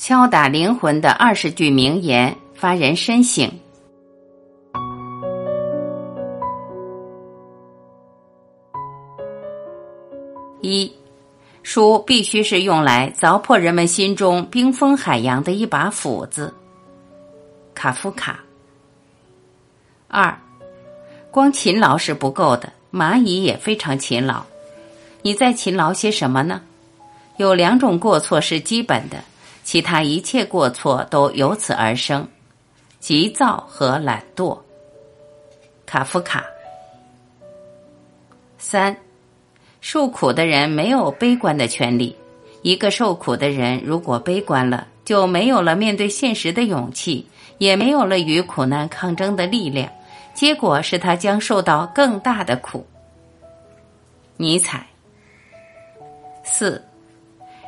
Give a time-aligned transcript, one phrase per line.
[0.00, 3.50] 敲打灵魂的二十句名言，发人深省。
[10.60, 10.92] 一，
[11.64, 16.54] 书必须是用来凿破人们心中冰封海洋的一把斧子。
[17.74, 18.38] 卡夫卡。
[20.06, 20.38] 二，
[21.32, 24.44] 光勤劳是不够的，蚂蚁也非常勤劳。
[25.22, 26.62] 你在勤劳些什么呢？
[27.36, 29.24] 有两种过错是基本的，
[29.68, 32.26] 其他一切过错都由此而生：
[33.00, 34.58] 急躁和懒惰。
[35.84, 36.42] 卡夫卡。
[38.56, 38.96] 三，
[39.82, 42.16] 受苦的人没有悲观的权利。
[42.62, 47.28] 一个受苦的人如果悲观了，就没有了面对现实的勇气，
[47.58, 49.92] 也没有了与苦难抗争的力量。
[50.32, 52.86] 结果是他将受到更大的苦。
[54.38, 54.86] 尼采。
[56.42, 56.82] 四，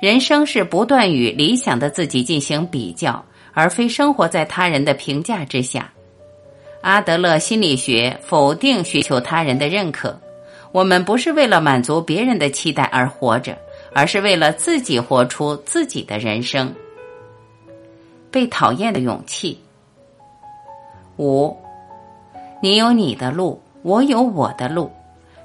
[0.00, 5.90] 人生是不断与理想的自己进行比较，而非生活在他人的评价之下。
[6.82, 10.18] 阿德勒心理学否定寻求他人的认可。
[10.72, 13.56] 我们不是为了满足别人的期待而活着，
[13.94, 16.74] 而是为了自己活出自己的人生。
[18.30, 19.58] 被讨厌的勇气。
[21.16, 21.56] 五，
[22.60, 24.90] 你有你的路，我有我的路。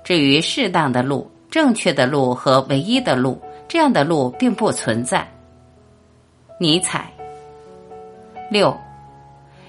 [0.04, 1.30] 至于适当的路。
[1.52, 5.26] 正确的路和唯一的路，这样的路并不存在。
[6.60, 7.10] 尼采。
[8.50, 8.76] 六，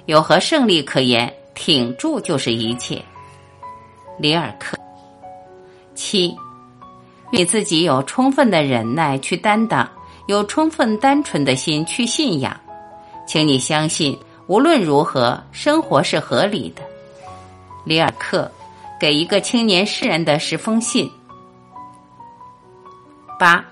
[0.07, 1.33] 有何胜利可言？
[1.55, 3.03] 挺住就是一切。
[4.19, 4.79] 里尔克。
[5.95, 6.35] 七，
[7.31, 9.87] 你自己有充分的忍耐去担当，
[10.27, 12.59] 有充分单纯的心去信仰，
[13.27, 16.83] 请你相信，无论如何，生活是合理的。
[17.85, 18.51] 里尔克
[18.99, 21.11] 给一个青年诗人的十封信。
[23.39, 23.63] 八，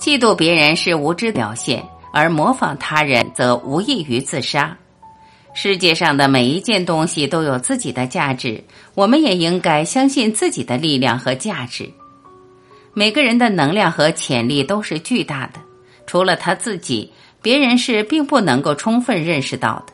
[0.00, 4.74] 嫉妒别人是无知表现，而模仿他人则无异于自杀。
[5.52, 11.86] 世界上的每一件东西都有自己的价值，我们也应该相信自己的力量和价值。
[12.94, 15.60] 每个人的能量和潜力都是巨大的，
[16.06, 19.92] 除了他自己，别人是并不能够充分认识到的。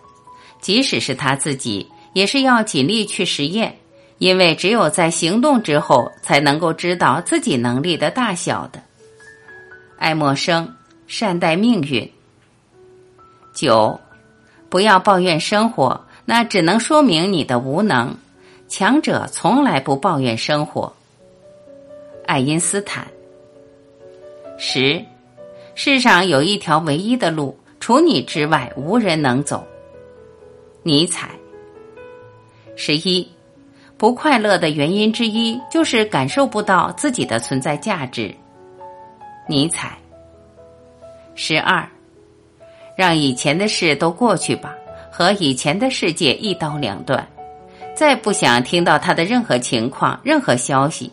[0.60, 3.76] 即使是他自己，也是要尽力去实验，
[4.18, 8.80] 因为只有在行动之后，才能够知道自己能力的大小的。
[9.98, 10.74] 爱默生，
[11.06, 12.10] 善待命运。
[13.54, 13.98] 九，
[14.68, 18.16] 不要抱怨生活，那只能说明你的无能。
[18.68, 20.92] 强者从来不抱怨生活。
[22.26, 23.06] 爱因斯坦。
[24.58, 25.04] 十，
[25.74, 29.66] 世上有一条唯一的路，除你之外无人能走。
[30.82, 31.30] 尼采。
[32.74, 33.26] 十一，
[33.96, 38.34] 不快乐的原因之一就是感受不到自己的存在价值。
[39.46, 39.96] 尼采。
[41.34, 41.86] 十二，
[42.96, 44.74] 让以前的事都过去吧，
[45.10, 47.26] 和以前的世界一刀两断，
[47.94, 51.12] 再不想听到他的任何情况、任何消息，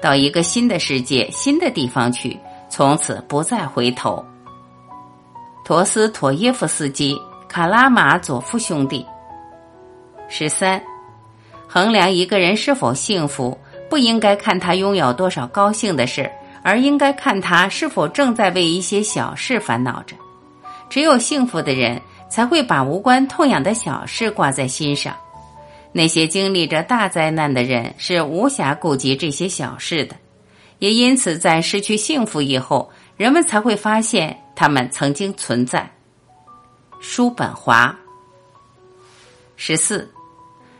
[0.00, 2.38] 到一个新的世界、新的地方去，
[2.68, 4.24] 从此不再回头。
[5.64, 7.14] 陀思妥耶夫斯基、
[7.46, 9.04] 卡拉马佐夫兄弟。
[10.30, 10.82] 十三，
[11.66, 13.56] 衡量一个人是否幸福，
[13.90, 16.30] 不应该看他拥有多少高兴的事。
[16.68, 20.14] 而应该看他是否正在为一些小事烦恼着。
[20.90, 21.98] 只有幸福的人
[22.28, 25.16] 才会把无关痛痒的小事挂在心上。
[25.92, 30.14] 那些经历着大灾难的人是无暇顾及这些小事的，
[30.78, 35.90] 也因此在失去幸福以后，人们才会发现他们曾经存在。
[37.00, 37.96] 叔本华。
[39.56, 40.12] 十四，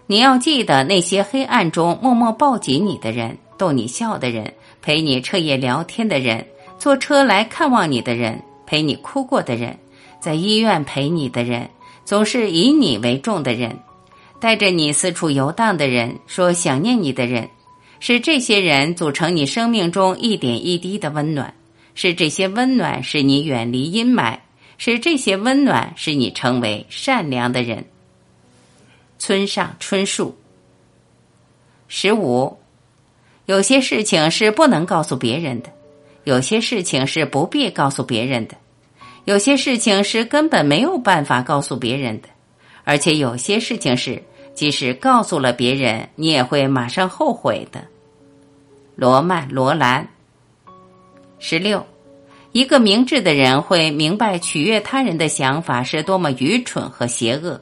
[0.06, 4.52] 你要记得那些黑暗中默默抱紧你的人，逗你笑的人。
[4.80, 6.46] 陪你彻夜聊天的人，
[6.78, 9.78] 坐车来看望你的人，陪你哭过的人，
[10.20, 11.68] 在医院陪你的人，
[12.04, 13.78] 总是以你为重的人，
[14.40, 17.50] 带着你四处游荡的人，说想念你的人，
[18.00, 21.54] 是这些人组成你生命中一点一滴的温暖，
[21.94, 24.38] 是这些温暖使你远离阴霾，
[24.78, 27.84] 是这些温暖使你成为善良的人。
[29.18, 30.38] 村上春树。
[31.88, 32.56] 十五。
[33.48, 35.70] 有些事情是不能告诉别人的，
[36.24, 38.54] 有些事情是不必告诉别人的，
[39.24, 42.28] 有些事情是根本没有办法告诉别人的，
[42.84, 44.22] 而且有些事情是
[44.52, 47.82] 即使告诉了别人，你也会马上后悔的。
[48.94, 50.06] 罗曼·罗兰。
[51.38, 51.86] 十六，
[52.52, 57.58] 一个明智的人会明白取悦他人的想法是多么愚蠢和邪恶，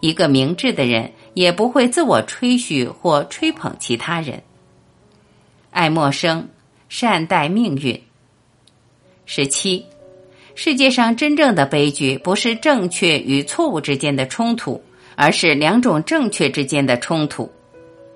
[0.00, 4.42] 一个明智的人也不会自我吹嘘或吹捧其他人。
[5.74, 6.48] 爱默生，
[6.88, 8.00] 善待命运。
[9.26, 9.84] 十七，
[10.54, 14.80] 世界上真正的悲剧不是正确与错误之间的冲突，
[15.16, 17.50] 而是两种正确之间的冲突。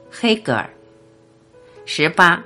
[0.09, 0.71] 黑格尔。
[1.85, 2.41] 十八，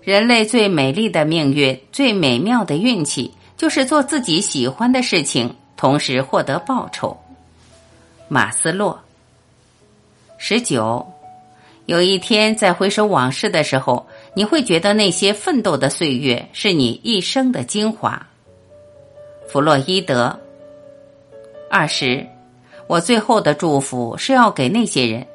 [0.00, 7.14] 人类最美丽的命运、最美妙的运气，就是做自己喜欢的事情，同时获得报酬。
[8.28, 8.98] 马斯洛。
[10.38, 11.06] 十九，
[11.84, 14.06] 有一天在回首往事的时候，
[14.38, 18.24] 你会觉得那些奋斗的岁月是你一生的精华。
[19.48, 20.38] 弗洛伊德。
[21.68, 22.24] 二十，
[22.86, 25.26] 我最后的祝福是要给那些人，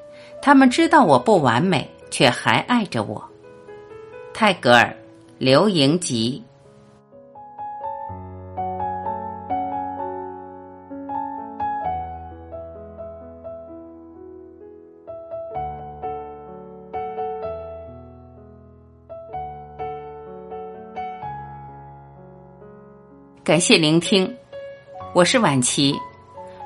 [0.41, 3.21] 他们知道我不完美，却还爱着我。
[4.33, 4.95] 泰戈尔，
[5.37, 6.41] 刘盈吉。
[23.43, 24.33] 感谢聆听，
[25.13, 25.93] 我是晚琪。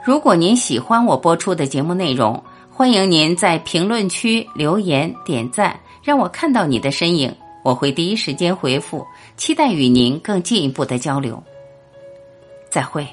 [0.06, 9.03] 如果您喜欢我播出的节目内容，欢迎您在评论区留言点赞，让我看到你的身影，我会第一时间回复。
[9.38, 11.41] 期待与您更进一步的交流。
[12.69, 13.07] 再会。